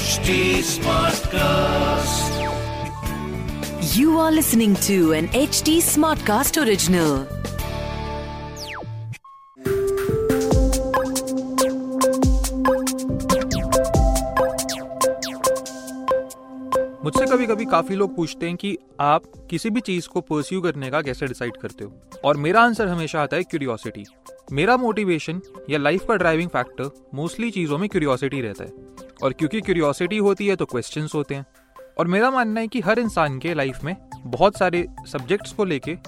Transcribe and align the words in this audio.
HD 0.00 0.34
Smartcast. 0.66 2.36
You 3.94 4.18
are 4.18 4.30
listening 4.32 4.74
to 4.86 5.12
an 5.12 5.28
HD 5.30 5.74
Smartcast 5.88 6.56
original. 6.62 7.26
मुझसे 17.04 17.26
कभी 17.26 17.46
कभी 17.46 17.64
काफ़ी 17.66 17.96
लोग 17.96 18.14
पूछते 18.16 18.46
हैं 18.46 18.56
कि 18.56 18.76
आप 19.00 19.22
किसी 19.50 19.70
भी 19.70 19.80
चीज़ 19.80 20.08
को 20.08 20.20
परस्यू 20.22 20.60
करने 20.60 20.90
का 20.90 21.02
कैसे 21.02 21.26
डिसाइड 21.26 21.56
करते 21.56 21.84
हो 21.84 22.20
और 22.24 22.36
मेरा 22.38 22.62
आंसर 22.62 22.88
हमेशा 22.88 23.22
आता 23.22 23.36
है 23.36 23.42
क्यूरियोसिटी 23.44 24.04
मेरा 24.52 24.76
मोटिवेशन 24.76 25.40
या 25.70 25.78
लाइफ 25.78 26.04
का 26.08 26.16
ड्राइविंग 26.16 26.50
फैक्टर 26.50 26.90
मोस्टली 27.14 27.50
चीज़ों 27.50 27.78
में 27.78 27.88
क्यूरियोसिटी 27.88 28.40
रहता 28.40 28.64
है 28.64 28.99
और 29.22 29.32
क्योंकि 29.32 29.60
क्यूरियोसिटी 29.60 30.16
होती 30.16 30.46
है 30.46 30.56
तो 30.56 30.64
क्वेश्चन 30.64 31.08
होते 31.14 31.34
हैं। 31.34 31.46
और 31.98 32.06
मेरा 32.06 32.30
मानना 32.30 32.60
है 32.60 32.68
कि 32.68 32.80
हर 32.80 32.98
इंसान 32.98 33.38
के 33.38 33.54
लाइफ 33.54 33.84
में 33.84 33.96
बहुत 34.26 34.58
सारे 34.58 34.88
सब्जेक्ट्स 35.06 35.52
को 35.52 35.64
लेके 35.64 35.98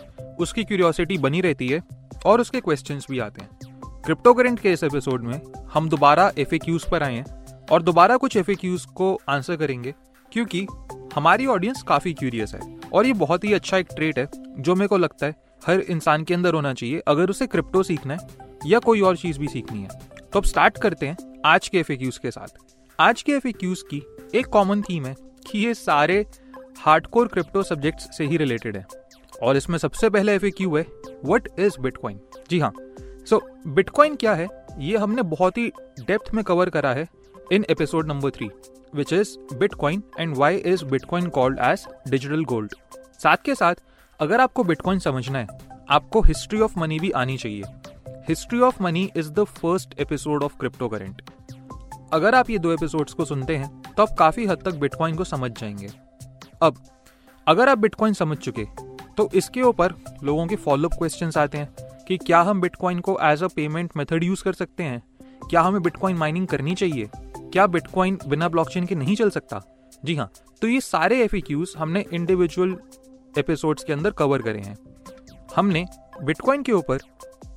उसकी 0.40 0.64
क्यूरियोसिटी 0.64 1.18
बनी 1.18 1.40
रहती 1.40 1.68
है 1.68 1.82
और 2.26 2.40
उसके 2.40 2.60
क्वेश्चन 2.60 3.00
भी 3.10 3.18
आते 3.18 3.40
हैं। 3.40 3.58
क्रिप्टो 4.02 4.34
करेंट 4.34 4.60
के 4.60 4.72
इस 4.72 4.84
एपिसोड 4.84 5.22
में 5.22 5.40
हम 5.72 5.88
दोबारा 5.88 6.32
एफ़ 6.38 6.54
पर 6.90 7.02
आए 7.02 7.14
हैं 7.14 7.46
और 7.70 7.82
दोबारा 7.82 8.16
कुछ 8.16 8.36
एफ़ 8.36 8.50
को 8.94 9.20
आंसर 9.28 9.56
करेंगे 9.56 9.94
क्योंकि 10.32 10.66
हमारी 11.14 11.46
ऑडियंस 11.46 11.82
काफ़ी 11.82 12.14
क्यूरियस 12.14 12.54
है 12.54 12.78
और 12.92 13.06
ये 13.06 13.12
बहुत 13.12 13.44
ही 13.44 13.52
अच्छा 13.52 13.76
एक 13.76 13.88
ट्रेट 13.96 14.18
है 14.18 14.28
जो 14.58 14.74
मेरे 14.74 14.88
को 14.88 14.98
लगता 14.98 15.26
है 15.26 15.34
हर 15.66 15.80
इंसान 15.80 16.24
के 16.24 16.34
अंदर 16.34 16.54
होना 16.54 16.74
चाहिए 16.74 16.98
अगर 16.98 17.30
उसे 17.30 17.46
क्रिप्टो 17.46 17.82
सीखना 17.82 18.14
है 18.14 18.28
या 18.66 18.78
कोई 18.78 19.00
और 19.00 19.16
चीज़ 19.16 19.38
भी 19.38 19.48
सीखनी 19.48 19.82
है। 19.82 19.88
तो 20.32 20.38
अब 20.38 20.44
स्टार्ट 20.44 20.78
करते 20.78 21.08
हैं 21.08 21.16
आज 21.46 21.68
के 21.68 21.78
एफ़ 21.78 21.92
के 21.92 22.30
साथ। 22.30 22.81
आज 23.02 23.22
के 23.22 23.32
एफ़ 23.32 23.42
की 23.46 24.06
एक 24.34 24.46
कॉमन 24.46 24.82
थीम 24.82 25.06
है 25.06 25.14
कि 25.50 25.58
ये 25.58 25.74
सारे 25.74 26.26
हार्डकोर 26.78 27.28
क्रिप्टो 27.28 27.62
सब्जेक्ट्स 27.62 28.16
से 28.18 28.24
ही 28.24 28.36
रिलेटेड 28.36 28.76
है। 28.76 28.86
और 29.42 29.56
इसमें 29.56 29.78
सबसे 29.78 30.10
पहले 30.10 30.34
एफएक्यू 30.34 30.76
है 30.76 30.86
व्हाट 31.24 31.48
इज़ 31.58 31.80
बिटकॉइन 31.80 32.20
जी 32.50 32.58
हाँ। 32.58 32.72
सो 33.00 33.36
so, 33.36 33.42
बिटकॉइन 33.66 34.16
क्या 34.16 34.34
है? 34.34 34.48
ये 34.78 34.96
हमने 34.96 35.22
बहुत 35.22 35.58
ही 35.58 35.72
डेप्थ 36.00 36.34
में 36.34 36.44
कवर 36.44 36.70
करा 36.70 36.92
है 36.92 37.08
in 37.52 37.64
episode 37.70 38.06
number 38.06 38.30
three 38.30 38.50
which 38.94 39.12
is 39.12 39.56
bitcoin 39.56 40.02
and 40.18 40.36
why 40.36 40.56
is 40.56 40.84
bitcoin 40.84 41.26
called 41.26 41.58
as 41.58 41.86
digital 42.08 42.44
gold 42.44 42.74
साथ 43.18 43.36
के 43.36 43.54
साथ 43.54 43.74
अगर 44.20 44.40
आपको 44.40 44.64
बिटकॉइन 44.64 44.98
समझना 44.98 45.38
है 45.38 45.48
आपको 45.90 46.20
हिस्ट्री 46.20 46.60
ऑफ़ 46.60 46.78
मनी 46.78 46.98
भी 46.98 47.10
आनी 47.10 47.36
चाहिए। 47.36 47.62
History 48.28 48.60
of 48.60 48.82
money 48.82 49.10
is 49.16 49.32
the 49.32 49.44
first 49.44 50.00
episode 50.00 50.42
of 50.42 50.56
crypto 50.56 50.88
current 50.88 51.22
अगर 52.12 52.34
आप 52.34 52.50
ये 52.50 52.58
दो 52.58 52.72
एपिसोड्स 52.72 53.12
को 53.12 53.24
सुनते 53.24 53.56
हैं 53.56 53.82
तो 53.82 54.02
आप 54.02 54.16
काफ़ी 54.18 54.46
हद 54.46 54.62
तक 54.64 54.74
बिटकॉइन 54.74 55.16
को 55.16 55.24
समझ 55.24 55.60
जाएँगे। 55.60 55.88
अब, 56.62 56.76
अगर 57.48 57.68
आप 57.68 57.78
बिटकॉइन 57.78 58.12
समझ 58.12 58.38
चुके 58.38 58.64
तो 59.16 59.30
इसके 59.34 59.62
ऊपर 59.62 59.94
लोगों 60.22 60.46
के 60.46 60.56
फॉलोअप 60.56 60.94
क्वेश्चन 60.94 61.30
आते 61.36 61.58
हैं 61.58 61.74
कि 62.08 62.16
क्या 62.16 62.40
हम 62.40 62.60
बिटकॉइन 62.60 63.00
को 63.00 63.18
as 63.22 63.42
a 63.42 63.46
payment 63.46 63.90
method 63.96 64.24
use 64.24 64.44
कर 64.44 64.52
सकते 64.52 64.82
हैं? 64.82 65.02
क्या 65.50 65.60
हमें 65.60 65.82
बिटकॉइन 65.82 66.16
माइनिंग 66.16 66.46
करनी 66.46 66.74
चाहिए? 66.74 67.10
क्या 67.16 67.66
बिटकॉइन 67.66 68.18
बिना 68.28 68.48
ब्लॉकचेन 68.48 68.86
के 68.86 68.94
नहीं 68.94 69.16
चल 69.16 69.30
सकता? 69.30 69.62
जी 70.04 70.16
हाँ 70.16 70.32
तो 70.62 70.68
ये 70.68 70.80
सारे 70.80 71.24
एफ़ 71.24 71.36
हमने 71.78 72.04
इंडिविजुअल 72.12 72.76
एपिसोड्स 73.38 73.84
के 73.84 73.92
अंदर 73.92 74.10
कवर 74.10 74.42
करे 74.42 74.60
हैं। 74.60 74.78
हमने 75.56 75.86
बिटकॉइन 76.22 76.62
के 76.62 76.72
ऊपर 76.72 76.98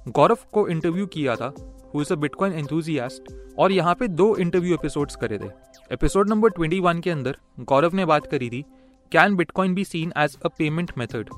गौरव 0.07 0.37
को 0.53 0.67
इंटरव्यू 0.67 1.05
किया 1.05 1.35
था 1.35 1.53
who 1.95 2.01
is 2.01 2.11
a 2.13 2.15
bitcoin 2.15 2.53
enthusiast 2.53 3.31
और 3.59 3.71
यहाँ 3.71 3.95
पे 3.95 4.07
दो 4.07 4.35
इंटरव्यू 4.35 4.73
एपिसोड्स 4.73 5.15
करे 5.15 5.37
थे। 5.37 5.49
एपिसोड 5.91 6.29
नंबर 6.29 6.49
21 6.49 7.01
के 7.01 7.09
अंदर 7.09 7.37
गौरव 7.59 7.95
ने 7.95 8.05
बात 8.05 8.25
करी 8.27 8.49
थी 8.49 8.61
can 9.11 9.35
bitcoin 9.35 9.73
be 9.75 9.83
seen 9.83 10.11
as 10.17 10.37
a 10.45 10.47
payment 10.47 10.91
method 10.97 11.29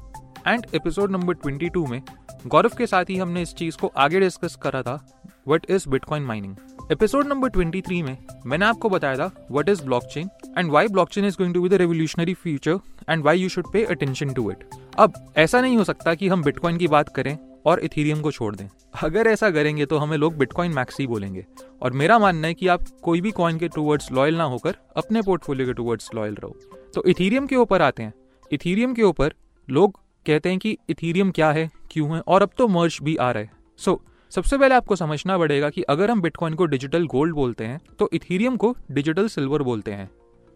and 0.48 0.66
episode 0.76 1.12
number 1.12 1.36
22 1.36 1.88
में 1.88 2.02
गौरव 2.48 2.76
के 2.78 2.88
साथ 2.88 3.06
ही 3.10 3.18
हमने 3.18 3.42
इस 3.42 3.54
चीज़ 3.54 3.78
को 3.78 3.88
आगे 3.98 4.20
डिस्कस 4.20 4.56
करा 4.56 4.82
था 4.82 5.00
what 5.48 5.66
is 5.70 5.90
bitcoin 5.90 6.24
mining 6.24 6.56
episode 6.92 7.28
number 7.28 7.50
23 7.50 8.02
में 8.04 8.18
मैंने 8.46 8.66
आपको 8.66 8.90
बताया 8.90 9.16
था 9.16 9.48
what 9.52 9.70
is 9.70 9.84
blockchain 9.84 10.30
and 10.58 10.70
why 10.72 10.88
blockchain 10.88 11.26
is 11.26 11.38
going 11.38 11.54
to 11.54 11.62
be 11.62 11.70
the 11.70 11.74
revolutionary 11.74 12.34
future 12.34 12.80
and 13.10 13.22
why 13.24 13.40
you 13.40 13.50
should 13.50 13.72
pay 13.74 13.84
attention 13.86 14.34
to 14.34 14.52
it 14.52 14.64
अब 14.98 15.34
ऐसा 15.38 15.62
नहीं 15.62 15.78
हो 15.78 15.84
सकता 15.84 16.14
कि 16.14 16.28
हम 16.28 16.44
बिटकॉइन 16.44 16.78
की 16.78 16.88
बात 16.88 17.10
करें 17.10 17.38
और 17.68 17.80
इथीरियम 17.80 18.22
को 18.22 18.32
छोड़ 18.32 18.56
दें। 18.56 18.68
अगर 19.04 19.28
ऐसा 19.28 19.50
करेंगे 19.52 19.86
तो 19.86 19.98
हमें 19.98 20.18
लोग 20.18 20.38
बिटकॉइन 20.38 20.72
मैक्स 20.72 21.02
बोलेंगे। 21.02 21.46
और 21.82 21.94
मेरा 21.94 22.20
मानना 22.20 22.48
है 22.48 22.54
कि 22.54 22.68
आप 22.68 22.84
कोई 23.04 23.22
भी 23.22 23.32
कॉइन 23.32 23.58
के 23.58 23.68
टूवर्ड्स 23.68 24.12
लॉयल 24.12 24.36
ना 24.36 24.44
होकर 24.44 24.76
अपने 24.98 25.22
पोर्टफोलियो 25.22 25.68
के 25.68 25.74
टूवर्ड्स 25.74 26.10
लॉयल 26.16 26.36
रहो। 26.36 26.56
तो 26.96 27.04
इथीरियम 27.04 27.48
के 27.48 27.56
ऊपर 27.56 27.82
आते 27.82 28.04
हैं। 28.04 28.14
इथीरियम 28.52 28.94
के 28.94 29.04
ऊपर 29.04 29.34
लोग 29.68 30.00
कहते 30.26 30.50
हैं 30.50 30.60
कि 30.60 30.78
इथीरियम 30.90 31.32
क्या 31.32 31.52
है 31.52 31.70
क्यों 31.92 32.16
है 32.16 32.22
और 32.28 32.42
अब 32.42 32.50
तो 32.58 32.68
मर्ज 32.68 33.00
भी 33.04 33.16
आ 33.16 33.32
रहा 33.32 33.44
है। 33.44 33.52
सो 33.78 33.92
so, 33.92 34.34
सबसे 34.36 34.58
पहले 34.58 34.76
आपको 34.76 34.96
समझना 34.96 35.38
पड़ेगा 35.38 35.70
कि 35.70 35.82
अगर 35.82 36.12
हम 36.12 36.22
बिटकॉइन 36.22 36.54
को 36.54 36.66
डिजिटल 36.66 37.06
गोल्ड 37.08 37.36
बोलते 37.36 37.66
हैं 37.66 37.80
तो 38.00 38.10
इथीरियम 38.14 38.58
को 38.58 38.76
डिजिटल 38.92 39.28
सिल्वर 39.28 39.62
बोलते 39.62 39.92
हैं। 39.92 40.10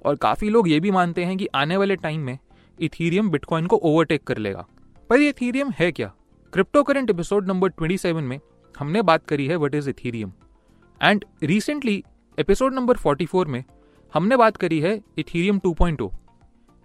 और 0.05 0.16
काफ़ी 0.16 0.49
लोग 0.49 0.69
ये 0.69 0.79
भी 0.79 0.91
मानते 0.91 1.25
हैं 1.25 1.38
कि 1.38 1.47
आने 1.55 1.78
वाले 1.78 1.95
टाइम 1.95 2.22
में 2.22 2.38
इथीरियम 2.79 3.29
बिटकॉइन 3.29 3.67
को 3.67 3.75
ओवरटेक 3.75 4.23
कर 4.23 4.38
लेगा। 4.38 4.66
पर 5.09 5.22
इथीरियम 5.22 5.72
है 5.72 5.91
क्या? 5.91 6.13
क्रिप्टो 6.53 6.84
करेंट 6.84 7.09
एपिसोड 7.09 7.47
नंबर 7.47 7.69
27 7.69 8.06
में 8.06 8.39
हमने 8.79 9.01
बात 9.01 9.25
करी 9.25 9.47
है 9.47 9.56
what 9.56 9.75
is 9.75 9.89
ethereum 9.89 10.34
and 11.03 11.25
recently 11.44 12.03
episode 12.39 12.73
number 12.73 12.97
44 12.97 13.45
में 13.45 13.63
हमने 14.13 14.38
बात 14.38 14.57
करी 14.57 14.79
है 14.79 15.01
इथीरियम 15.17 15.59
2.0 15.59 16.09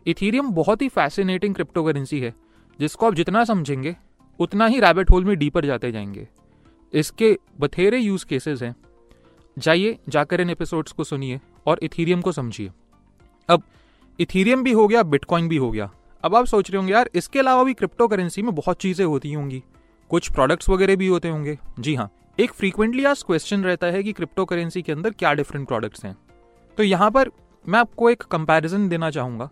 इथीरियम 0.07 0.51
बहुत 0.51 0.83
ही 0.83 0.89
फैसिनेटिंग 0.89 1.55
क्रिप्टो 1.55 1.85
करेंसी 1.85 2.21
है, 2.21 2.35
जिसको 2.81 3.07
आप 3.07 3.15
जितना 3.15 3.45
समझेंगे, 3.45 3.97
उतना 4.39 4.67
ही 4.67 4.81
रैबिट 4.81 5.11
होल 5.11 5.25
में 5.25 5.39
डीपर 5.39 5.67
जाते 5.67 5.93
जाएँगे। 5.93 6.29
इसके 6.93 7.39
बथेरे 7.61 7.99
यूज़ 7.99 8.27
केसेस 8.27 8.63
हैं। 8.63 8.77
जाइए, 9.59 9.99
जाकर 10.09 10.41
इन 10.41 10.51
एपिसोड्स 10.51 10.93
को 10.93 11.05
सुनिए 11.05 11.41
और 11.67 11.79
इथीरियम 11.83 12.21
को 12.21 12.33
समझिए। 12.33 12.71
अब 13.49 13.63
इथीरियम 14.21 14.63
भी 14.63 14.73
हो 14.73 14.89
गया 14.89 15.03
बिटकॉइन 15.03 15.49
भी 15.49 15.57
हो 15.57 15.71
गया। 15.71 15.91
अब 16.25 16.35
आप 16.35 16.47
सोच 16.47 16.71
रहे 16.71 16.77
होंगे, 16.77 16.93
यार, 16.93 17.11
इसके 17.15 17.39
अलावा 17.39 17.65
भी 17.65 17.75
क्रिप्टो 17.75 18.09
करेंसी 18.09 18.43
में 18.43 18.55
बहुत 18.55 18.77
चीज़ें 18.77 19.05
होती 19.07 19.33
होंगी। 19.33 19.63
कुछ 20.11 20.31
प्रोडक्ट्स 20.33 20.69
वगैरह 20.69 20.97
भी 20.97 21.07
होते 21.07 21.29
होंगे। 21.29 21.59
जी 21.81 21.95
हाँ 21.95 22.11
एक 22.39 22.53
फ्रीक्वेंटली 22.53 23.05
आज 23.05 23.23
क्वेश्चन 23.23 23.63
रहता 23.65 23.87
है 23.87 24.03
कि 24.03 24.13
क्रिप्टो 24.13 24.45
करेंसी 24.45 24.83
के 24.83 24.93
अंदर 24.93 25.11
क्या 25.11 25.33
डिफरेंट 25.35 25.67
प्रोडक्ट्स 25.69 26.05
हैं। 26.05 26.17
तो 26.79 26.83
यहाँ 26.83 27.11
पर 27.11 27.31
मैं 27.65 27.79
आपको 27.79 28.11
एक 28.11 28.23
कंपैरिजन 28.23 28.89
देना 28.89 29.11
चाहूँगा। 29.11 29.49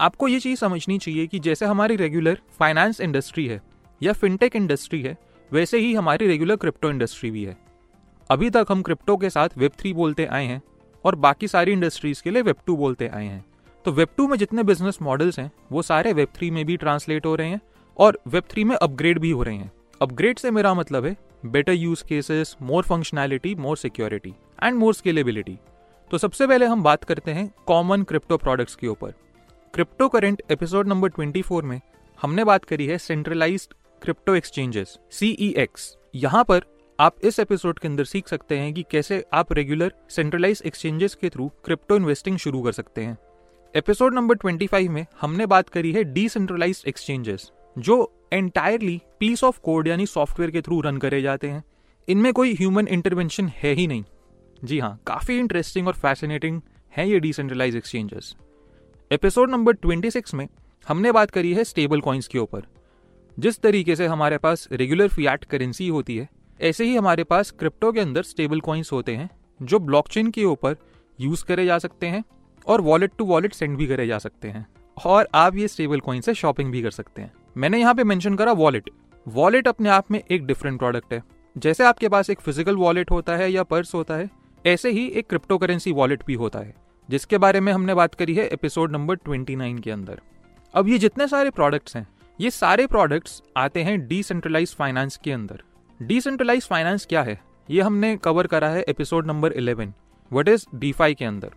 आपको 0.00 0.28
ये 0.28 0.40
चीज़ 0.40 0.58
समझनी 0.58 0.98
चाहिए 0.98 1.26
कि 1.26 1.38
जैसे 1.38 1.66
हमारी 1.66 1.96
रेगुलर 1.96 2.38
फाइनेंस 2.58 3.00
इंडस्ट्री 3.00 3.46
है 3.46 3.60
या 4.00 4.12
फिनटेक 4.12 4.56
इंडस्ट्री 4.56 5.02
है, 5.02 5.16
वैसे 5.52 5.78
ही 5.78 5.94
हमारी 5.94 6.26
रेगुलर 6.26 6.56
क्रिप्टो 6.56 6.90
इंडस्ट्री 6.90 7.30
भी 7.30 7.44
है। 7.44 7.56
अभी 8.30 8.50
तक 8.50 8.66
हम 8.68 8.82
क्रिप्टो 8.82 9.16
के 9.16 9.30
साथ 9.30 9.48
वेब 9.58 9.72
थ्री 9.78 9.92
बोलते 9.92 10.26
आए 10.26 10.44
हैं 10.44 10.60
और 11.04 11.14
बाकी 11.14 11.48
सारी 11.48 11.72
इंडस्ट्रीज़ 11.72 12.22
के 12.22 12.30
लिए 12.30 12.42
वेब 12.42 12.56
टू 12.66 12.76
बोलते 12.76 13.08
आए 13.08 13.26
हैं। 13.26 13.44
तो 13.88 13.92
वेब 13.92 14.08
टू 14.16 14.26
में 14.28 14.36
जितने 14.38 14.62
बिज़नेस 14.62 14.98
मॉडल्स 15.02 15.38
हैं, 15.38 15.50
वो 15.72 15.82
सारे 15.82 16.12
वेब 16.12 16.28
थ्री 16.34 16.50
में 16.50 16.64
भी 16.64 16.76
ट्रांसलेट 16.76 17.26
हो 17.26 17.34
रहे 17.34 17.48
हैं 17.48 17.60
और 17.96 18.18
वेब 18.28 18.44
थ्री 18.50 18.64
में 18.64 18.74
अपग्रेड 18.76 19.18
भी 19.18 19.30
हो 19.30 19.42
रहे 19.42 19.56
हैं। 19.56 19.70
अपग्रेड 20.02 20.38
से 20.38 20.50
मेरा 20.50 20.72
मतलब 20.74 21.04
है 21.04 21.16
better 21.46 21.72
use 21.72 22.02
cases 22.04 22.56
more 22.62 22.82
functionality 22.82 23.54
more 23.54 23.76
security 23.76 24.34
and 24.62 24.76
more 24.76 24.94
scalability 24.94 25.56
तो 26.10 26.18
सबसे 26.18 26.46
पहले 26.46 26.66
हम 26.66 26.82
बात 26.82 27.04
करते 27.04 27.30
हैं 27.30 27.48
कॉमन 27.66 28.02
क्रिप्टो 28.02 28.36
प्रोडक्ट्स 28.36 28.74
के 28.74 28.86
ऊपर। 28.86 29.14
क्रिप्टो 29.74 30.08
करेंट 30.08 30.42
एपिसोड 30.50 30.88
नंबर 30.88 31.10
24 31.10 31.62
में 31.62 31.80
हमने 32.22 32.44
बात 32.44 32.64
करी 32.64 32.86
है 32.86 32.98
centralised 32.98 33.74
crypto 34.02 34.34
exchanges 34.34 34.98
CE 35.10 35.54
x 35.58 35.96
यहाँ 36.14 36.44
पर 36.44 36.64
आप 37.00 37.24
इस 37.24 37.38
एपिसोड 37.38 37.78
के 37.78 37.88
अंदर 37.88 38.04
सीख 38.04 38.28
सकते 38.28 38.58
हैं 38.58 38.74
कि 38.74 38.84
कैसे 38.90 39.24
आप 39.32 39.52
रेगुलर 39.52 39.94
सेंट्रलाइज 40.10 40.62
एक्सचेंजेस 40.66 41.14
के 41.14 41.28
थ्रू 41.28 41.48
क्रिप्टो 41.64 41.96
इन्वेस्टिंग 41.96 42.38
शुरू 42.38 42.62
कर 42.62 42.72
सकते 42.72 43.04
हैं। 43.04 43.16
एपिसोड 43.74 44.14
नंबर 44.14 44.34
25 44.36 44.88
में 44.88 45.06
हमने 45.20 45.46
बात 45.46 45.68
करी 45.68 45.92
है 45.92 46.04
डिसेंट्रलाइज 46.04 46.82
एक्सचेंजेस 46.86 47.50
जो 47.78 48.26
एंटायरली 48.32 49.02
पीस 49.20 49.44
ऑफ़ 49.44 49.60
कोड 49.60 49.88
यानी 49.88 50.06
सॉफ्टवेयर 50.06 50.50
के 50.50 50.60
थ्रू 50.60 50.80
रन 50.80 50.96
करे 50.96 51.22
जाते 51.22 51.48
हैं। 51.48 51.64
इनमें 52.08 52.32
कोई 52.32 52.54
ह्यूमन 52.54 52.88
इंटरवेंशन 52.88 53.48
है 53.48 53.72
ही 53.74 53.86
नहीं। 53.86 54.04
जी 54.64 54.78
हाँ 54.78 55.00
काफ़ी 55.06 55.38
इंटरेस्टिंग 55.38 55.88
और 55.88 55.94
फैसिनेटिंग 55.94 56.60
है 56.96 57.08
ये 57.10 57.20
डिसेंट्रलाइज 57.20 57.76
एक्सचेंजेस 57.76 58.34
एपिसोड 59.12 59.50
नंबर 59.50 59.74
26 59.74 60.34
में 60.34 60.48
हमने 60.88 61.12
बात 61.12 61.30
करी 61.30 61.54
है 61.54 61.64
स्टेबल 61.64 62.00
कॉइन्स 62.00 62.26
के 62.26 62.38
ऊपर। 62.38 62.62
जिस 63.38 63.60
तरीके 63.60 63.96
से 63.96 64.06
हमारे 64.06 64.38
पास 64.38 64.68
रेगुलर 64.72 65.08
फियाट 65.08 65.44
करेंसी 65.44 65.88
होती 65.88 66.16
है, 66.16 66.28
ऐसे 66.60 66.84
ही 66.84 66.96
हमारे 66.96 67.24
पास 67.24 67.50
क्रिप्टो 67.50 67.92
के 67.92 68.00
अंदर 68.00 68.22
स्टेबल 68.22 68.60
कॉइन्स 68.60 68.92
होते 68.92 69.16
हैं, 69.16 69.30
जो 69.62 69.78
ब्लॉकचेन 69.78 70.30
के 70.30 70.44
ऊपर 70.44 70.76
यूज़ 71.20 71.44
करे 71.44 71.66
जा 71.66 71.78
सकते 71.78 72.06
हैं। 72.06 72.24
और 72.68 72.80
वॉलेट 72.80 73.12
टू 73.18 73.24
वॉलेट 73.24 73.54
सेंड 73.54 73.76
भी 73.76 73.86
करे 73.86 74.06
जा 74.06 74.18
सकते 74.18 74.48
हैं। 74.48 74.66
और 74.96 75.28
आप 75.34 75.56
ये 75.56 75.68
स्टेबल 75.68 76.00
कॉइन 76.00 76.20
से 76.20 76.34
शॉपिंग 76.34 76.72
भी 76.72 76.82
कर 76.82 76.90
सकते 76.90 77.22
हैं। 77.22 77.32
मैंने 77.56 77.78
यहाँ 77.78 77.94
पे 77.94 78.04
मेंशन 78.04 78.34
करा 78.34 78.52
वॉलेट 78.52 78.90
वॉलेट 79.26 79.68
अपने 79.68 79.88
आप 79.88 80.10
में 80.10 80.22
एक 80.30 80.46
डिफरेंट 80.46 80.78
प्रोडक्ट 80.78 81.12
है। 81.12 81.22
जैसे 81.56 81.84
आपके 81.84 82.08
पास 82.08 82.30
एक 82.30 82.40
फ़िज़िकल 82.40 82.76
वॉलेट 82.76 83.10
होता 83.10 83.36
है 83.36 83.50
या 83.52 83.62
पर्स 83.62 83.94
होता 83.94 84.14
है, 84.14 84.28
ऐसे 84.64 84.90
ही 84.90 85.06
एक 85.06 85.28
क्रिप्टो 85.28 85.58
करेंसी 85.58 85.92
वॉलेट 85.92 86.24
भी 86.26 86.34
होता 86.34 86.58
है, 86.58 86.74
जिसके 87.08 87.38
बारे 87.38 87.60
में 87.60 87.72
हमने 87.72 87.94
बात 87.94 88.14
करी 88.14 88.34
है 88.34 88.46
एपिसोड 88.46 88.92
नंबर 88.92 89.16
29 89.16 89.80
के 89.80 89.90
अंदर। 89.90 90.20
अब 90.74 90.88
ये 90.88 90.98
जितने 90.98 91.28
सारे 91.28 91.50
प्रोडक्ट्स 91.50 91.96
हैं, 91.96 92.06
ये 92.40 92.50
सारे 92.50 92.86
प्रोडक्ट्स 92.86 93.42
आते 93.56 93.82
हैं 93.82 94.06
डिसेंट्रलाइज 94.08 94.74
फाइनेंस 94.74 95.16
के 95.16 95.32
अंदर। 95.32 95.62
डिसेंट्रलाइज 96.00 96.66
फाइनेंस 96.66 97.06
क्या 97.06 97.22
है? 97.22 97.40
ये 97.70 97.82
हमने 97.82 98.16
कवर 98.16 98.46
करा 98.46 98.68
है 98.68 98.82
episode 98.82 99.26
number 99.26 99.52
11 99.52 99.92
what 100.32 100.48
is 100.48 100.66
DeFi 100.74 101.14
के 101.14 101.24
अंदर। 101.24 101.50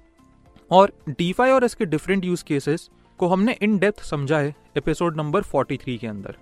और 0.72 0.92
डीफाई 1.10 1.50
और 1.52 1.64
इसके 1.64 1.86
डिफरेंट 1.86 2.26
यूज़ 2.26 2.44
केसेस 2.44 2.90
को 3.20 3.28
हमने 3.28 3.58
इन 3.62 3.78
डेप्थ 3.78 4.04
समझा 4.04 4.38
है 4.38 4.56
एपिसोड 4.78 5.18
नंबर 5.18 5.44
43 5.44 5.98
के 5.98 6.08
अंदर। 6.08 6.36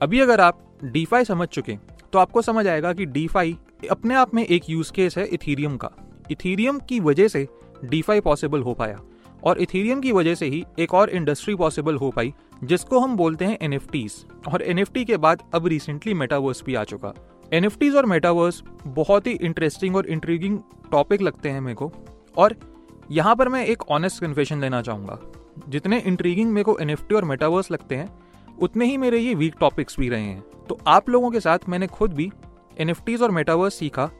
अभी 0.00 0.20
अगर 0.20 0.40
आप 0.40 0.62
डीफाई 0.84 1.24
समझ 1.24 1.48
चुके 1.48 1.76
तो 2.12 2.18
आपको 2.18 2.42
समझ 2.42 2.66
आएगा 2.66 2.92
कि 2.92 3.04
डीफाई 3.06 3.56
अपने 3.90 4.14
आप 4.14 4.34
में 4.34 4.44
एक 4.44 4.70
यूज़ 4.70 4.92
केस 4.92 5.16
है 5.18 5.26
इथीरियम 5.26 5.76
का। 5.76 5.90
इथीरियम 6.30 6.78
की 6.78 7.00
वजह 7.00 7.28
से 7.28 7.46
डीफाई 7.84 8.20
पॉसिबल 8.20 8.60
हो 8.60 8.74
पाया 8.74 9.00
और 9.44 9.60
इथीरियम 9.60 10.00
की 10.00 10.12
वजह 10.12 10.34
से 10.34 10.46
ही 10.46 10.64
एक 10.78 10.94
और 10.94 11.10
इंडस्ट्री 11.10 11.54
पॉसिबल 11.54 11.96
हो 11.96 12.10
पाई, 12.10 12.32
जिसको 12.64 13.00
हम 13.00 13.16
बोलते 13.16 13.44
हैं 13.44 13.58
एन 13.62 13.78
और 14.48 14.62
एन 14.62 14.84
के 14.98 15.16
बाद 15.16 15.42
अब 15.54 15.66
रिसेंटली 15.66 16.14
मेटावर्स 16.14 16.62
भी 16.66 16.74
आ 16.74 16.84
चुका। 16.84 17.12
एन 17.52 17.66
और 17.96 18.06
मेटावर्स 18.06 18.62
बहुत 18.86 19.26
ही 19.26 19.32
इंटरेस्टिंग 19.32 19.96
और 19.96 20.06
इंट्रीगिंग 20.06 20.58
टॉपिक 20.92 21.22
लगते 21.22 21.48
हैं 21.48 21.60
मेरे 21.60 21.74
को। 21.74 21.92
और 22.36 22.56
यहाँ 23.10 23.34
पर 23.36 23.48
मैं 23.48 23.64
एक 23.66 23.82
ऑनेस्ट 23.90 24.20
कन्फेशन 24.20 24.60
लेना 24.60 24.82
चाहूँगा। 24.82 25.18
जितने 25.68 25.98
इंट्रीगिंग 25.98 26.50
मेरे 26.52 26.64
को 26.64 26.76
एनएफटी 26.78 27.14
और 27.14 27.24
मेटावर्स 27.24 27.70
लगते 27.70 27.94
हैं, 27.94 28.08
उतने 28.58 28.86
ही 28.86 28.96
मेरे 28.96 29.18
ये 29.18 29.34
वीक 29.34 29.54
टॉपिक्स 29.60 29.98
भी 30.00 30.08
रहे 30.08 30.22
हैं। 30.22 30.44
तो 30.68 30.78
आप 30.86 31.08
लोगों 31.08 31.30
के 31.30 31.40
साथ 31.40 31.68
मैंने 31.68 31.86
खुद 31.86 32.12
भी 32.12 32.30
एन 32.78 32.94
और 33.22 33.30
मेटावर्स 33.30 33.74
सीखा 33.74 34.10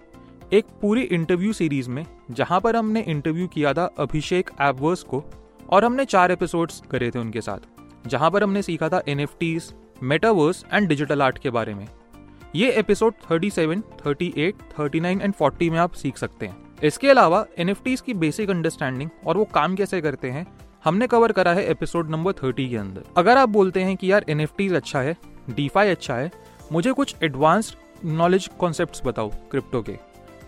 एक 0.52 0.64
पूरी 0.82 1.02
इंटरव्यू 1.02 1.52
सीरीज़ 1.52 1.90
में, 1.90 2.04
जहाँ 2.30 2.60
पर 2.60 2.76
हमने 2.76 3.00
इंटरव्यू 3.00 3.46
किया 3.46 3.72
था 3.72 3.84
अभिषेक 3.98 4.50
एपवर्स 4.60 5.02
को 5.02 5.24
और 5.70 5.84
हमने 5.84 6.04
चार 6.04 6.32
एपिसोड्स 6.32 6.82
करे 6.90 7.10
थे 7.10 7.18
उनके 7.18 7.40
साथ, 7.40 7.58
जहाँ 8.06 8.30
पर 8.30 8.42
हमने 8.42 8.62
सीखा 8.62 8.88
था 8.88 9.02
an 9.08 9.26
metaverse 10.02 10.64
and 10.72 10.88
digital 10.88 11.22
art 11.22 11.38
के 11.38 11.50
बारे 11.50 11.74
में। 11.74 11.86
ये 12.56 12.70
एपिसोड 12.70 13.14
37, 13.32 13.82
38, 14.06 14.52
39 14.80 15.20
एंड 15.22 15.34
40 15.34 15.70
में 15.70 15.78
आप 15.78 15.92
सीख 15.92 16.18
सकते 16.18 16.46
हैं। 16.46 16.56
इसके 16.82 17.10
अलावा 17.10 17.46
एन 17.58 17.74
की 17.84 18.14
बेसिक 18.14 18.50
अंडरस्टैंडिंग 18.50 19.10
और 19.26 19.36
वो 19.36 19.44
काम 19.44 19.74
कैसे 19.74 20.00
करते 20.00 20.30
हैं 20.30 20.46
हमने 20.84 21.06
कवर 21.06 21.32
करा 21.32 21.52
है 21.52 21.66
एपिसोड 21.66 22.10
नंबर 22.10 22.32
30 22.32 22.68
के 22.68 22.76
अंदर। 22.76 23.02
अगर 23.16 23.36
आप 23.36 23.48
बोलते 23.48 23.82
हैं 23.82 23.96
कि 23.96 24.12
यार 24.12 24.24
एन 24.28 24.74
अच्छा 24.74 25.00
है 25.00 25.16
डीफाई 25.50 25.88
अच्छा 25.88 26.14
है 26.14 26.30
मुझे 26.72 26.92
कुछ 26.92 27.16
एडवांस्ड 27.22 27.74
नॉलेज 28.04 28.50
कॉन्सेप्ट 28.58 29.04
बताओ 29.04 29.28
क्रिप्टो 29.28 29.82
के। 29.82 29.98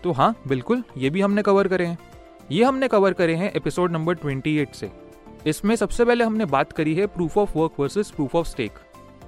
तो 0.03 0.11
हाँ 0.11 0.35
बिल्कुल 0.47 0.83
ये 0.97 1.09
भी 1.09 1.21
हमने 1.21 1.41
कवर 1.41 1.67
करे 1.67 1.85
हैं। 1.85 1.99
ये 2.51 2.63
हमने 2.63 2.87
कवर 2.87 3.13
करे 3.13 3.35
हैं 3.35 3.53
एपिसोड 3.55 3.91
नंबर 3.91 4.15
28 4.15 4.73
से। 4.73 4.91
इसमें 5.45 5.75
सबसे 5.75 6.05
पहले 6.05 6.23
हमने 6.23 6.45
बात 6.45 6.71
करी 6.73 6.95
है 6.95 7.07
proof 7.07 7.37
of 7.37 7.57
work 7.57 7.71
versus 7.79 8.11
proof 8.11 8.35
of 8.35 8.47
stake 8.47 8.71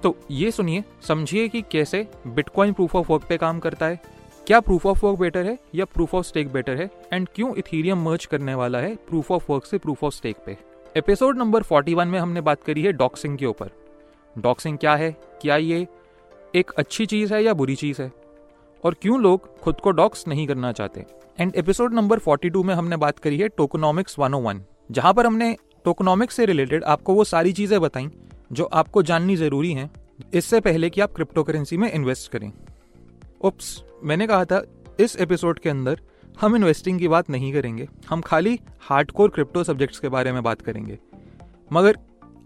तो 0.02 0.16
ये 0.30 0.50
सुनिए, 0.50 0.84
समझिए 1.08 1.48
कि 1.48 1.60
कैसे 1.62 2.06
बिटकॉइन 2.26 2.72
प्रूफ 2.72 2.94
ऑफ़ 2.96 3.12
वर्क 3.12 3.24
पे 3.28 3.36
काम 3.36 3.58
करता 3.58 3.86
है। 3.86 4.00
क्या 4.46 4.60
प्रूफ 4.60 4.86
ऑफ़ 4.86 5.06
वर्क 5.06 5.18
बेटर 5.18 5.46
है 5.46 5.58
या 5.74 5.84
प्रूफ 5.84 6.14
ऑफ़ 6.14 6.26
स्टेक 6.26 6.52
बेटर 6.52 6.76
है? 6.76 6.90
एंड 7.12 7.28
क्यों 7.34 7.54
इथीरियम 7.56 8.02
मर्ज 8.02 8.24
करने 8.26 8.54
वाला 8.54 8.78
है 8.78 8.94
प्रूफ 8.96 9.30
ऑफ़ 9.30 9.52
वर्क 9.52 9.64
से 9.64 9.78
प्रूफ 9.78 10.04
ऑफ़ 10.04 10.14
स्टेक 10.14 10.36
पे? 10.46 10.56
एपिसोड 10.96 11.38
नंबर 11.38 11.62
41 11.62 12.06
में 12.06 12.18
हमने 12.18 12.40
बात 12.40 12.62
करी 12.62 12.82
है 12.82 12.92
डॉक्सिंग 12.92 13.38
के 13.38 13.46
ऊपर। 13.46 13.70
डॉक्सिंग 14.38 14.78
क्या 14.78 14.94
है? 14.94 15.10
क्या 15.42 15.56
ये 15.56 15.86
एक 16.54 16.70
अच्छी 16.70 17.06
चीज़ 17.06 17.34
है 17.34 17.42
या 17.44 17.54
बुरी 17.54 17.76
चीज़ 17.76 18.02
है? 18.02 18.12
और 18.84 18.94
क्यों 18.94 19.20
लोग 19.20 19.58
खुद 19.58 19.80
को 19.80 19.90
डॉक्स 19.90 20.28
नहीं 20.28 20.46
करना 20.46 20.72
चाहते? 20.72 21.04
एंड 21.40 21.54
एपिसोड 21.56 21.94
नंबर 21.94 22.18
42 22.18 22.64
में 22.64 22.74
हमने 22.74 22.96
बात 22.96 23.18
करी 23.18 23.38
है 23.38 23.48
टोकोनॉमिक्स 23.48 24.16
101 24.18 24.60
जहाँ 24.90 25.14
पर 25.14 25.26
हमने 25.26 25.56
टोकोनॉमिक्स 25.84 26.36
से 26.36 26.46
रिलेटेड 26.46 26.84
आपको 26.84 27.14
वो 27.14 27.24
सारी 27.24 27.52
चीज़ें 27.52 27.80
बताई। 27.80 28.08
जो 28.52 28.64
आपको 28.64 29.02
जाननी 29.02 29.36
ज़रूरी 29.36 29.72
हैं, 29.72 29.90
इससे 30.34 30.60
पहले 30.60 30.90
कि 30.90 31.00
आप 31.00 31.12
क्रिप्टो 31.12 31.42
करेंसी 31.42 31.76
में 31.76 31.92
इन्वेस्ट 31.92 32.32
करें। 32.32 32.52
उप्स, 33.40 33.84
मैंने 34.04 34.26
कहा 34.26 34.44
था, 34.44 34.66
इस 35.00 35.16
एपिसोड 35.16 35.58
के 35.58 35.68
अंदर 35.70 36.00
हम 36.40 36.56
इन्वेस्टिंग 36.56 36.98
की 36.98 37.08
बात 37.08 37.30
नहीं 37.30 37.52
करेंगे, 37.52 37.88
हम 38.08 38.20
खाली 38.20 38.60
हार्डकोर 38.80 39.28
क्रिप्टो 39.28 39.64
सब्जेक्ट्स 39.64 39.98
के 39.98 40.08
बारे 40.08 40.32
में 40.32 40.42
बात 40.42 40.62
करेंगे। 40.62 40.98
मगर 41.72 41.98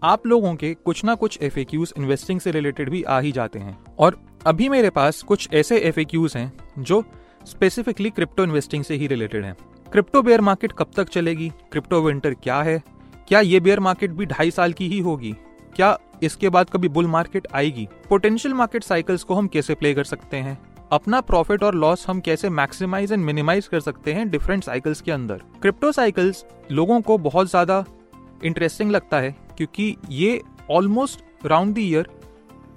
आप 0.03 0.27
लोगों 0.27 0.55
के 0.55 0.73
कुछ 0.73 1.05
ना 1.05 1.15
कुछ 1.15 1.39
एफ़ 1.41 1.59
इन्वेस्टिंग 1.59 2.39
से 2.39 2.51
रिलेटेड 2.51 2.89
भी 2.89 3.03
आ 3.03 3.19
ही 3.19 3.31
जाते 3.31 3.59
हैं। 3.59 3.83
और 3.99 4.21
अभी 4.45 4.69
मेरे 4.69 4.89
पास 4.89 5.21
कुछ 5.21 5.49
ऐसे 5.53 5.77
एफ़ 5.77 5.99
हैं, 6.37 6.53
जो 6.79 7.03
स्पेसिफिकली 7.45 8.09
क्रिप्टो 8.09 8.43
इन्वेस्टिंग 8.43 8.83
से 8.83 8.95
ही 8.95 9.07
रिलेटेड 9.07 9.45
हैं। 9.45 9.57
क्रिप्टो 9.91 10.21
बेयर 10.21 10.41
मार्केट 10.41 10.71
कब 10.71 10.91
तक 10.95 11.09
चलेगी? 11.09 11.49
क्रिप्टो 11.71 12.01
विंटर 12.01 12.33
क्या 12.33 12.61
है? 12.61 12.83
क्या 13.27 13.39
ये 13.39 13.59
बेयर 13.59 13.79
मार्केट 13.79 14.11
भी 14.11 14.25
ढाई 14.25 14.51
साल 14.51 14.73
की 14.73 14.87
ही 14.87 14.99
होगी? 14.99 15.35
क्या 15.77 15.97
इसके 16.23 16.49
बाद 16.49 16.69
कभी 16.69 16.87
बुल 16.87 17.07
मार्केट 17.07 17.47
आएगी? 17.55 17.87
पोटेंशियल 18.09 18.53
मार्केट 18.53 18.83
साइकिल्स 18.83 19.23
को 19.23 19.33
हम 19.33 19.47
कैसे 19.47 19.73
प्ले 19.75 19.93
कर 19.93 20.03
सकते 20.03 20.37
हैं? 20.37 20.57
अपना 20.91 21.19
प्रॉफिट 21.21 21.63
और 21.63 21.75
लॉस 21.75 22.05
हम 22.07 22.19
कैसे 22.19 22.49
मैक्सिमाइज 22.49 23.11
एंड 23.11 23.23
मिनिमाइज 23.25 23.67
कर 23.67 23.79
सकते 23.79 24.13
हैं 24.13 24.29
डिफरेंट 24.29 24.63
साइकिल्स 24.63 25.01
के 25.01 25.11
अंदर? 25.11 25.41
क्रिप्टो 25.61 25.91
साइकिल्स 25.91 26.43
लोगों 26.71 26.99
को 27.01 27.17
बहुत 27.17 27.49
ज़्यादा 27.49 27.83
इंटरेस्टिंग 28.43 28.91
लगता 28.91 29.19
है 29.19 29.35
क्योंकि 29.57 29.95
ये 30.09 30.41
ऑलमोस्ट 30.71 31.45
राउंड 31.45 31.75
द 31.75 31.79
ईयर 31.79 32.09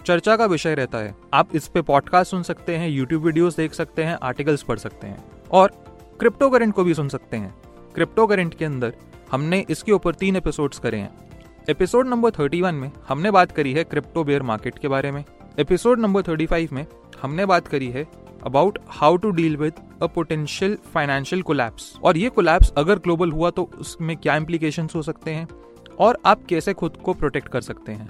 चर्चा 0.07 0.37
का 0.37 0.47
विषय 0.47 0.75
रहता 0.75 0.99
है। 0.99 1.15
आप 1.35 1.57
इस 1.57 1.69
पे 1.69 1.83
पॉडकास्ट 1.83 2.31
सुन 2.31 2.43
सकते 2.43 2.77
हैं 2.77 2.89
यूट्यूब 2.89 3.25
वीडियोस 3.25 3.57
देख 3.57 3.75
सकते 3.75 4.05
हैं 4.05 4.19
आर्टिकल्स 4.23 4.63
पढ़ 4.63 4.79
सकते 4.79 5.07
हैं 5.07 5.25
और 5.53 5.73
क्रिप्टो 6.21 6.51
करेंट 6.51 6.75
को 6.75 6.85
भी 6.85 6.95
सुन 6.95 7.09
सकते 7.09 7.37
हैं। 7.37 7.55
क्रिप्टो 7.95 8.27
करेंट 8.27 8.55
के 8.55 8.65
अंदर 8.65 8.95
हमने 9.33 9.65
इसके 9.71 9.93
ऊपर 9.93 10.15
तीन 10.15 10.37
एपिसोड्स 10.37 10.79
करे 10.79 10.99
हैं। 10.99 11.30
एपिसोड 11.69 12.07
नंबर 12.07 12.31
31 12.31 12.73
में 12.73 12.91
हमने 13.09 13.31
बात 13.31 13.53
करी 13.53 13.73
है 13.73 13.85
क्रिप्टो 13.85 14.25
बेयर 14.25 14.43
मार्केट 14.43 14.79
के 14.79 14.89
बारे 14.89 15.11
में। 15.11 15.25
एपिसोड 15.59 16.01
नंबर 16.01 16.23
35 16.23 16.73
में 16.73 16.87
हमने 17.23 17.47
बात 17.47 17.69
करी 17.69 17.89
है 17.89 18.07
about 18.47 18.79
how 18.89 19.17
to 19.17 19.31
deal 19.31 19.57
with 19.57 19.73
a 20.03 20.07
potential 20.07 20.77
financial 20.95 21.43
collapse 21.43 21.99
और 22.05 22.17
ये 22.17 22.29
कोलैप्स 22.29 22.73
अगर 22.77 22.99
ग्लोबल 22.99 23.33
हुआ 23.33 23.51
तो 23.51 23.71
उसमें 23.79 24.17
क्या 24.17 24.37
इम्प्लीकेशन 24.37 24.89
हो 24.95 25.03
सकते 25.03 25.31
हैं 25.31 25.49
और 25.99 26.19
आप 26.25 26.45
कैसे 26.49 26.75
खुद 26.75 26.97
को 26.97 27.15
प्रोटेक्ट 27.15 27.49
कर 27.49 27.61
सकते 27.61 27.93
हैं। 27.93 28.09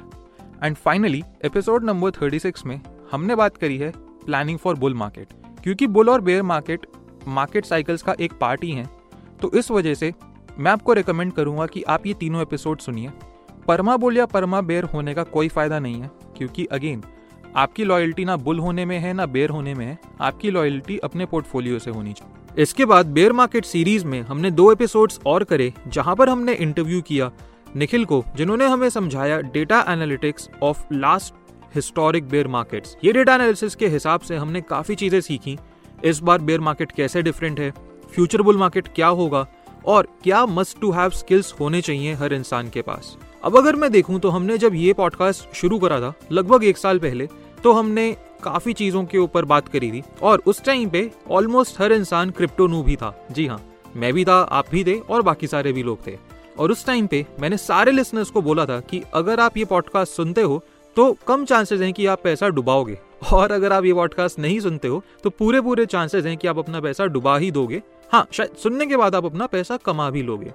एंड 0.65 0.77
फाइनली 0.77 1.23
एपिसोड 1.45 1.85
नंबर 1.85 2.11
36 2.11 2.67
में 2.67 2.81
हमने 3.13 3.35
बात 3.35 3.57
करी 3.57 3.79
है 3.79 3.93
प्लानिंग 3.97 4.59
फॉर 4.59 4.75
बुल 4.75 4.95
मार्केट 4.95 5.27
क्योंकि 5.63 5.87
बुल 5.87 6.11
और 6.11 6.21
बेयर 6.21 6.43
मार्केट 6.43 6.87
मार्केट 7.29 7.65
साइकिल्स 7.65 8.03
का 8.03 8.15
एक 8.21 8.33
पार्ट 8.33 8.65
ही 8.65 8.71
है। 8.71 8.89
तो 9.43 9.53
इस 9.53 9.71
वजह 9.71 9.95
से 9.95 10.13
मैं 10.59 10.71
आपको 10.71 10.93
रिकमेंड 10.93 11.33
करूँगा 11.33 11.67
कि 11.67 11.83
आप 11.83 12.07
ये 12.07 12.15
तीनों 12.15 12.43
एपिसोड 12.43 12.79
सुनिए। 12.79 13.11
परमा 13.71 13.97
बुल 13.97 14.17
या 14.17 14.25
परमा 14.27 14.61
बेयर 14.63 14.85
होने 14.85 15.13
का 15.15 15.23
कोई 15.25 15.49
फ़ायदा 15.49 15.79
नहीं 15.79 16.01
है, 16.01 16.11
क्योंकि 16.37 16.65
अगेन 16.67 17.03
आपकी 17.57 17.85
लॉयल्टी 17.85 18.25
ना 18.25 18.37
बुल 18.39 18.59
होने 18.59 18.85
में 18.85 18.99
है, 18.99 19.13
ना 19.13 19.27
बेयर 19.27 19.51
होने 19.51 19.75
में 19.75 19.85
है, 19.87 19.99
आपकी 20.21 20.51
लॉयल्टी 20.51 20.97
अपने 20.99 21.27
पोर्टफोलियो 21.27 21.79
से 21.79 21.91
होनी 21.91 22.13
चाहिए। 22.13 22.63
इसके 22.63 22.85
बाद 22.85 23.07
बेयर 23.09 23.33
मार्केट 23.33 23.65
सीरीज़ 23.65 24.07
में 24.07 24.21
हमने 24.23 24.51
दो 24.53 24.71
एपिसोड्स 24.73 25.21
और 25.27 25.45
करे, 25.45 25.73
जहाँ 25.89 26.17
पर 26.17 26.29
हमने 26.29 26.55
इंटरव्यू 26.55 27.01
किया 27.03 27.31
निखिल 27.77 28.05
को, 28.05 28.25
जिन्होंने 28.37 28.67
हमें 28.67 28.89
समझाया 28.91 29.41
data 29.41 29.85
analytics 29.89 30.49
of 30.63 30.83
last 30.93 31.35
historic 31.75 32.29
bear 32.29 32.49
markets 32.49 32.97
ये 33.05 33.13
डेटा 33.13 33.35
एनालिसिस 33.35 33.75
के 33.75 33.89
हिसाब 33.89 34.21
से 34.21 34.37
हमने 34.37 34.61
काफ़ी 34.63 34.95
चीज़ें 34.97 35.21
सीखी, 35.21 35.59
इस 36.05 36.21
बार 36.21 36.39
बेयर 36.41 36.61
मार्केट 36.61 36.93
कैसे 36.93 37.23
डिफरेंट 37.23 37.61
है 37.61 37.73
फ्यूचर 38.15 38.43
बुल 38.43 38.59
मार्केट 38.59 38.89
क्या 38.95 39.09
होगा, 39.09 39.47
और 39.87 40.09
क्या 40.25 40.45
मस्ट 40.49 40.81
टू 40.81 40.91
हैव 40.93 41.11
स्किल्स 41.15 41.55
होने 41.61 41.81
चाहिए 41.81 42.15
हर 42.15 42.33
इंसान 42.33 42.71
के 42.71 42.83
पास। 42.83 43.17
अब 43.43 43.57
अगर 43.57 43.77
मैं 43.77 43.91
देखूँ 43.93 44.19
तो 44.21 44.29
हमने 44.29 44.57
जब 44.59 44.75
ये 44.75 44.93
पॉडकास्ट 44.93 45.55
शुरू 45.57 45.79
करा 45.79 46.01
था, 46.01 46.13
लगभग 46.33 46.65
एक 46.65 46.79
साल 46.79 46.99
पहले 46.99 47.29
तो 47.65 47.73
हमने 47.73 48.13
काफ़ी 48.43 48.73
चीज़ों 48.73 49.05
के 49.05 49.19
ऊपर 49.19 49.45
बात 49.45 49.69
करी 49.69 49.91
थी 49.93 50.03
और 50.23 50.43
उस 50.47 50.63
टाइम 50.65 50.89
पे 50.91 51.11
ऑलमोस्ट 51.31 51.81
हर 51.81 51.93
इंसान 51.93 52.31
क्रिप्टो 52.31 52.67
नू 52.67 52.83
भी 52.83 52.97
था। 52.97 53.15
जी 53.33 53.47
हाँ 53.47 53.61
मैं 53.97 54.13
भी 54.13 54.25
था, 54.25 54.35
आप 54.35 54.71
भी 54.71 54.85
थे 54.85 54.99
और 55.01 55.23
बाकी 55.23 55.47
सारे 55.47 55.73
भी 55.73 55.83
लोग 55.83 56.07
थे। 56.07 56.17
और 56.59 56.71
उस 56.71 56.85
टाइम 56.87 57.07
पे 57.07 57.25
मैंने 57.41 57.57
सारे 57.57 57.93
लिसनर्स 57.93 58.31
को 58.31 58.43
बोला 58.43 58.67
था 58.67 58.81
कि 58.81 59.03
अगर 59.15 59.41
आप 59.41 59.57
ये 59.57 59.65
पॉडकास्ट 59.65 60.13
सुनते 60.13 60.43
हो 60.43 60.63
तो 60.97 61.13
कम 61.27 61.45
चांसेस 61.45 61.81
हैं 61.81 61.93
कि 61.93 62.07
आप 62.07 62.23
पैसा 62.25 62.49
डुबाओगे। 62.49 62.99
और 63.33 63.53
अगर 63.53 63.73
आप 63.73 63.85
ये 63.85 63.95
पॉडकास्ट 63.95 64.39
नहीं 64.39 64.61
सुनते 64.61 64.89
हो 64.89 65.03
तो 65.25 65.31
पूरे 65.31 65.61
पूरे 65.61 65.87
चांसेस 65.87 66.25
हैं 66.25 66.37
कि 66.37 66.49
आप 66.49 66.59
अपना 66.59 66.81
पैसा 66.81 67.07
डुबा 67.07 67.37
ही 67.39 67.51
दोगे। 67.51 67.83
हाँ 68.13 68.27
शायद 68.33 68.57
सुनने 68.63 68.87
के 68.87 68.97
बाद 68.97 69.15
आप 69.15 69.25
अपना 69.25 69.47
पैसा 69.47 69.77
कमा 69.77 70.11
भी 70.11 70.23
लोगे। 70.23 70.53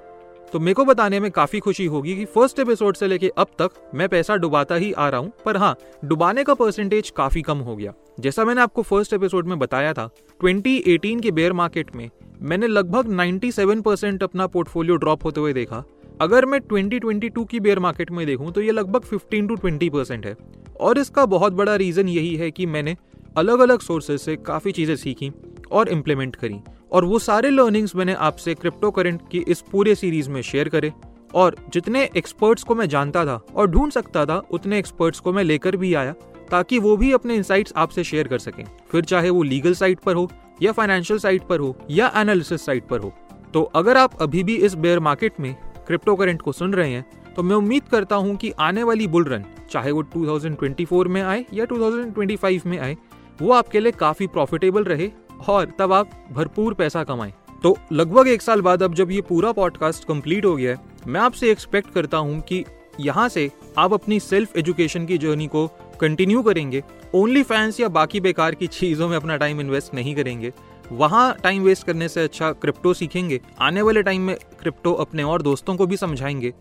तो 0.56 0.60
मेरे 0.60 0.74
को 0.74 0.84
बताने 0.86 1.20
में 1.20 1.30
काफ़ी 1.32 1.60
खुशी 1.60 1.86
होगी 1.86 2.16
कि 2.16 2.26
फ़र्स्ट 2.26 2.60
एपिसोड 2.60 2.96
से 2.96 3.08
लेके 3.08 3.30
अब 3.38 3.48
तक 3.62 3.72
मैं 3.96 4.08
पैसा 4.10 4.36
डुबाता 4.36 4.76
ही 4.76 4.92
आ 4.92 5.08
रहा 5.10 5.20
हूँ, 5.20 5.32
पर 5.46 5.58
हाँ 5.58 5.76
डुबाने 6.06 6.44
का 6.44 6.54
परसेंटेज 6.54 7.10
काफ़ी 7.10 7.42
कम 7.42 7.58
हो 7.58 7.76
गया। 7.76 7.94
जैसा 8.20 8.46
मैंने 8.46 8.62
आपको 8.62 8.82
फ़र्स्ट 8.82 9.14
एपिसोड 9.14 9.48
में 9.48 9.58
बताया 9.60 9.92
था 9.94 10.10
2018 10.42 11.22
के 11.22 11.32
बेयर 11.32 11.54
मार्केट 11.54 11.96
में 11.96 12.10
मैंने 12.42 12.68
लगभग 12.68 13.10
97 13.12 13.82
परसेंट 13.82 14.24
अपना 14.24 14.48
पोर्टफोलियो 14.48 14.96
ड्रॉप 14.96 15.26
होते 15.26 15.42
हुए 15.42 15.54
देखा। 15.54 15.84
अगर 16.22 16.46
मैं 16.46 16.60
2022 16.64 17.46
की 17.46 17.60
बेयर 17.60 17.80
मार्केट 17.80 18.12
में 18.12 18.26
देखूँ 18.28 18.52
तो 18.52 18.62
ये 18.62 18.72
लगभग 18.72 19.10
15 19.10 19.48
टू 19.48 19.58
20 19.58 19.90
परसेंट 19.90 20.26
है। 20.26 20.36
और 20.80 20.98
इसका 20.98 21.26
बहुत 21.26 21.54
बड़ा 21.54 21.76
रीजन 21.76 22.10
यही 22.10 22.36
है 22.36 22.52
कि 22.52 22.66
मैंने 22.66 22.96
अलग 23.38 23.60
अलग 23.60 23.80
सोर्सेज 23.80 24.22
से 24.22 24.36
काफ़ी 24.36 24.72
चीज़ें 24.72 24.96
सीखी 24.96 25.32
और 25.72 25.90
इम्प्लीमेंट 25.90 26.36
करी। 26.36 26.60
और 26.96 27.06
वो 27.06 27.18
सारे 27.20 27.50
लर्निंग्स 27.50 27.96
मैंने 27.96 28.14
आपसे 28.14 28.54
क्रिप्टो 28.54 28.90
करेंट 28.92 29.22
की 29.32 29.40
इस 29.48 29.62
पूरे 29.62 29.96
सीरीज़ 29.96 30.30
में 30.30 30.42
शेयर 30.42 30.70
करे। 30.70 30.92
और 31.34 31.56
जितने 31.74 32.04
एक्सपर्ट्स 32.18 32.64
को 32.64 32.76
मैं 32.76 32.88
जानता 32.90 33.26
था 33.26 33.36
और 33.56 33.68
ढूंढ 33.68 33.92
सकता 33.92 34.26
था, 34.26 34.38
उतने 34.52 34.78
एक्सपर्ट्स 34.80 35.20
को 35.20 35.34
मैं 35.34 35.44
लेकर 35.44 35.76
भी 35.76 35.94
आया, 35.94 36.14
ताकि 36.52 36.80
वो 36.80 36.96
भी 36.98 37.12
अपने 37.12 37.36
इंसाइट्स 37.36 37.74
आपसे 37.76 38.04
शेयर 38.04 38.28
कर 38.28 38.40
सकें। 38.40 38.64
फिर 38.92 39.04
चाहे 39.04 39.30
वो 39.30 39.44
लीगल 39.44 39.74
साइट 39.74 40.00
पर 40.00 40.16
हो, 40.16 40.30
या 40.62 40.72
फाइनेंशियल 40.72 41.20
साइट 41.20 41.44
पर 41.44 41.60
हो, 41.60 41.76
या 41.90 42.12
एनालिसिस 42.16 42.66
साइट 42.66 42.88
पर 42.88 43.00
हो। 43.00 43.14
तो 43.54 43.64
अगर 43.76 43.98
आप 43.98 44.22
अभी 44.22 44.44
भी 44.44 44.56
इस 44.56 44.76
बेयर 44.76 45.00
मार्केट 45.00 45.40
में 45.40 45.54
क्रिप्टो 45.88 46.16
करेंट 46.16 46.42
को 46.42 46.52
सुन 46.52 46.74
रहे 46.74 46.90
हैं 46.90 47.34
तो 47.36 47.44
मैं 47.44 47.56
उम्मीद 47.56 47.84
करता 47.84 48.16
हूँ 48.16 48.36
कि 48.36 48.52
आने 48.60 48.84
वाली 48.84 49.08
बुल 49.08 49.24
रन 49.24 49.46
चाहे 49.72 49.92
वो 49.92 50.04
2024 50.16 51.08
में 51.08 51.22
आए 51.22 51.46
या 51.54 51.66
2025 51.66 52.66
में 52.66 52.78
आए, 52.80 52.96
वो 53.42 53.52
आपके 53.52 53.80
लिए 53.80 53.92
काफ़ी 53.92 54.28
प्रॉफिटेबल 54.28 54.84
रहे। 54.84 55.12
और 55.48 55.74
तब 55.80 55.94
आप 55.94 56.10
भरपूर 56.32 56.74
पैसा 56.74 57.04
कमाएँ। 57.04 57.34
तो 57.64 57.78
लगभग 57.92 58.28
एक 58.28 58.42
साल 58.42 58.62
बाद 58.62 58.84
अब 58.84 58.94
जब 58.94 59.12
ये 59.12 59.22
पूरा 59.22 59.52
पॉडकास्ट 59.52 60.08
कंप्लीट 60.08 60.46
हो 60.46 60.56
गया 60.56 60.72
है, 60.72 60.80
मैं 61.08 61.22
आपसे 61.22 61.52
एक्सपेक्ट 61.52 61.92
करता 61.92 62.18
हूँ 62.18 62.42
कि 62.42 62.66
यहाँ 63.00 63.30
से 63.30 63.52
आप 63.78 63.94
अपनी 63.94 64.20
सेल्फ 64.20 64.58
एजुकेशन 64.58 65.06
की 65.06 65.18
जर्नी 65.18 65.48
को 65.48 65.68
कंटिन्यू 66.02 66.44
करेंगे। 66.44 66.84
ओनली 67.16 67.44
फैंस 67.44 67.80
या 67.80 67.88
बाकी 67.88 68.20
बेकार 68.20 68.56
की 68.56 68.68
चीज़ों 68.68 69.10
में 69.10 69.18
अपना 69.18 69.38
टाइम 69.38 69.62
इन्वेस्ट 69.62 69.94
नहीं 69.94 70.16
करेंगे। 70.16 70.54
वहाँ 70.92 71.38
टाइम 71.44 71.64
वेस्ट 71.64 71.88
करने 71.88 72.10
से 72.10 72.24
अच्छा 72.24 72.52
क्रिप्टो 72.52 72.94
सीखेंगे। 72.94 73.42
आने 73.62 73.82
वाले 73.82 74.04
टाइम 74.04 74.22
में 74.22 74.36
क्रिप्टो 74.36 74.94
अपने 74.94 75.24
और 75.24 75.42
दोस्तों 75.42 75.76
को 75.76 75.88
भी 75.88 75.98
समझाएँगे। 75.98 76.54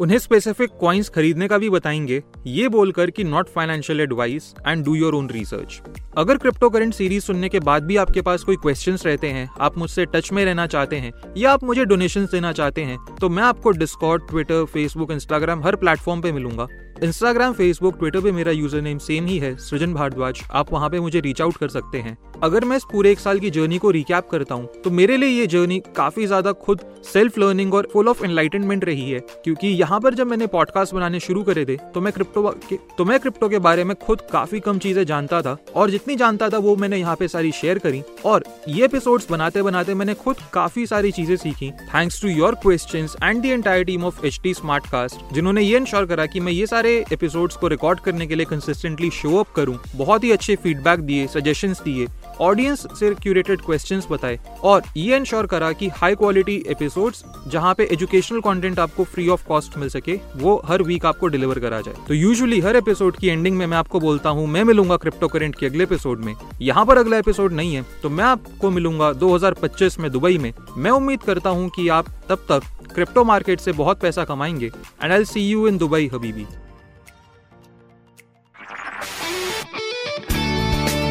उन्हें 0.00 0.18
स्पेसिफिक 0.18 0.70
क्वाइंस 0.70 1.08
खरीदने 1.08 1.48
का 1.48 1.58
भी 1.58 1.70
बताएँगे। 1.70 2.22
ये 2.46 2.68
बोलकर 2.68 3.10
कि 3.10 3.24
not 3.24 3.48
financial 3.48 4.00
advice 4.00 4.52
and 4.68 4.84
do 4.84 4.94
your 4.94 5.14
own 5.14 5.28
research 5.30 5.80
अगर 6.18 6.36
क्रिप्टो 6.36 6.70
करेंट 6.70 6.94
सीरीज़ 6.94 7.24
सुनने 7.24 7.48
के 7.48 7.60
बाद 7.60 7.84
भी 7.84 7.96
आपके 7.96 8.22
पास 8.22 8.42
कोई 8.42 8.56
क्वेश्चन 8.56 8.96
रहते 9.06 9.28
हैं, 9.28 9.48
आप 9.60 9.78
मुझसे 9.78 10.06
टच 10.06 10.32
में 10.32 10.44
रहना 10.44 10.66
चाहते 10.66 10.96
हैं, 10.96 11.12
या 11.36 11.52
आप 11.52 11.64
मुझे 11.64 11.84
डोनेशन 11.84 12.26
देना 12.32 12.52
चाहते 12.52 12.82
हैं 12.82 12.98
तो 13.20 13.28
मैं 13.28 13.42
आपको 13.42 13.70
डिस्कॉर्ड 13.70 14.28
ट्विटर 14.28 14.64
फेसबुक 14.64 15.12
इंस्टाग्राम 15.12 15.62
हर 15.64 15.76
प्लेटफॉर्म 15.76 16.20
पे 16.20 16.32
मिलूँगा। 16.32 16.66
इंस्टाग्राम 17.02 17.52
फेसबुक 17.52 17.96
ट्विटर 17.98 18.20
पे 18.20 18.30
मेरा 18.32 18.52
यूज़र 18.52 18.80
नेम 18.82 18.98
सेम 19.00 19.26
ही 19.26 19.38
है, 19.38 19.54
सृजन 19.58 19.94
भारद्वाज। 19.94 20.40
आप 20.50 20.72
वहाँ 20.72 20.88
पे 20.90 20.98
मुझे 21.00 21.20
रीच 21.20 21.40
आउट 21.42 21.56
कर 21.56 21.68
सकते 21.68 21.98
हैं। 21.98 22.16
अगर 22.42 22.64
मैं 22.64 22.76
इस 22.76 22.84
पूरे 22.92 23.10
एक 23.12 23.18
साल 23.20 23.38
की 23.38 23.50
जर्नी 23.50 23.78
को 23.78 23.90
रिकैप 23.90 24.28
करता 24.30 24.54
हूँ 24.54 24.82
तो 24.84 24.90
मेरे 24.90 25.16
लिए 25.16 25.28
ये 25.30 25.46
जर्नी 25.46 25.80
काफ़ी 25.96 26.26
ज़्यादा 26.26 26.52
खुद 26.58 26.80
सेल्फ 27.04 27.38
लर्निंग 27.38 27.74
और 27.74 27.88
फुल 27.92 28.08
ऑफ़ 28.08 28.24
एनलाइटनमेंट 28.24 28.84
रही 28.84 29.10
है। 29.10 29.20
क्योंकि 29.44 29.68
यहाँ 29.68 30.00
पर 30.00 30.14
जब 30.14 30.26
मैंने 30.26 30.46
पॉडकास्ट 30.46 30.94
बनाने 30.94 31.20
शुरू 31.20 31.42
करे 31.42 31.64
थे 31.64 31.76
तो 31.94 32.00
मैं 32.00 32.12
क्रिप्टो 32.12 32.42
के 32.68 32.78
तो 32.98 33.04
मैं 33.04 33.18
क्रिप्टो 33.20 33.48
के 33.48 33.58
बारे 33.58 33.84
में 33.84 33.94
खुद 33.96 34.20
काफ़ी 34.32 34.60
कम 34.60 34.78
चीज़ें 34.78 35.04
जानता 35.04 35.42
था, 35.42 35.56
और 35.74 35.90
जितनी 35.90 36.16
जानता 36.16 36.48
था 36.50 36.58
वो 36.58 36.76
मैंने 36.76 36.98
यहाँ 36.98 37.16
पे 37.16 37.28
सारी 37.28 37.52
शेयर 37.52 37.78
करी। 37.78 38.02
और 38.24 38.44
ये 38.68 38.84
एपिसोड्स 38.84 39.30
बनाते 39.30 39.62
बनाते 39.62 39.94
मैंने 39.94 40.14
खुद 40.14 40.36
काफ़ी 40.52 40.86
सारी 40.86 41.12
चीज़ें 41.12 41.36
सीखी। 41.36 41.70
Thanks 41.94 42.22
to 42.22 42.28
your 42.28 42.54
question 42.62 43.08
and 43.22 43.42
the 43.42 43.46
entire 43.46 43.84
team 43.84 44.04
of 44.04 44.24
H 44.26 44.40
T 44.42 44.54
smart 44.54 44.90
जिन्होंने 45.34 45.62
ये 45.62 45.76
इंश्योर 45.76 46.06
करा 46.06 46.26
की 46.26 46.40
मैं 46.40 46.52
ये 46.52 46.66
सारे 46.66 46.91
एपिसोड्स 47.12 47.56
को 47.56 47.68
रिकॉर्ड 47.68 48.00
करने 48.00 48.26
के 48.26 48.34
लिए 48.34 48.46
कंसिस्टेंटली 48.46 49.10
शो 49.12 49.36
अप 49.36 49.52
करूँ, 49.56 49.78
बहुत 49.96 50.24
ही 50.24 50.30
अच्छे 50.32 50.56
फीडबैक 50.56 51.00
दिए 51.00 51.26
सजेशंस 51.26 51.82
दिए 51.82 52.06
ऑडियंस 52.40 52.86
से 52.98 53.12
क्यूरेटेड 53.14 53.60
क्वेश्चंस 53.60 54.06
बताए, 54.10 54.38
और 54.62 54.82
ये 54.96 55.16
इंश्योर 55.16 55.46
करा 55.46 55.70
कि 55.72 55.88
हाई 55.90 56.14
क्वालिटी 56.14 56.54
एपिसोड्स 56.70 57.24
जहाँ 57.48 57.74
पे 57.74 57.88
एजुकेशनल 57.92 58.40
कंटेंट 58.40 58.78
आपको 58.78 59.04
फ्री 59.04 59.28
ऑफ़ 59.28 59.46
कॉस्ट 59.46 59.76
मिल 59.78 59.88
सके, 59.88 60.18
वो 60.36 60.60
हर 60.66 60.82
वीक 60.82 61.06
आपको 61.06 61.26
डिलीवर 61.26 61.58
करा 61.58 61.80
जाए। 61.80 61.94
तो 62.08 62.14
यूजुअली 62.14 62.60
हर 62.60 62.76
एपिसोड 62.76 63.16
की 63.16 63.28
एंडिंग 63.28 63.56
में 63.56 63.66
मैं 63.66 63.76
आपको 63.76 64.00
बोलता 64.00 64.30
हूँ, 64.30 64.46
मैं 64.46 64.64
मिलूँगा 64.64 64.96
क्रिप्टो 64.96 65.28
करेंट 65.28 65.58
के 65.58 65.66
अगले 65.66 65.84
एपिसोड 65.84 66.24
में। 66.24 66.34
यहाँ 66.62 66.84
पर 66.86 66.98
अगला 66.98 67.18
एपिसोड 67.18 67.52
नहीं 67.52 67.74
है 67.74 67.84
तो 68.02 68.10
मैं 68.10 68.24
आपको 68.24 68.70
मिलूँगा 68.70 69.12
2025 69.14 69.98
में 69.98 70.10
दुबई 70.10 70.38
में। 70.38 70.52
मैं 70.76 70.90
उम्मीद 70.90 71.22
करता 71.22 71.50
हूँ 71.50 71.68
कि 71.68 71.88
आप 71.90 72.08
तब 72.28 72.46
तक 72.50 72.62
क्रिप्टो 72.94 73.24
मार्केट 73.24 73.60
से 73.60 73.72
बहुत 73.72 74.00
पैसा 74.00 74.24
कमाएँगे 74.24 74.66
and 75.02 75.12
I 75.12 75.24
see 75.24 75.40
you 75.40 75.66
in 75.68 75.78
Dubai 75.78 76.10
Habibi 76.14 76.46